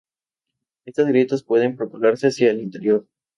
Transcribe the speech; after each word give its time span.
Estas 0.85 1.05
grietas 1.09 1.43
pueden 1.43 1.75
propagarse 1.75 2.25
hacia 2.29 2.49
el 2.49 2.61
interior. 2.63 3.07